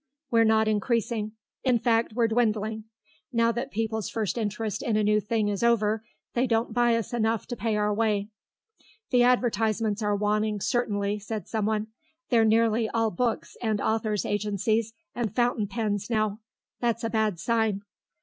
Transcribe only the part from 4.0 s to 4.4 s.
first